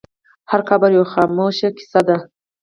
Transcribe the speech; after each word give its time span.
هر 0.51 0.61
قبر 0.69 0.89
یوه 0.97 1.07
خاموشه 1.13 1.69
کیسه 1.77 2.01
ده. 2.07 2.17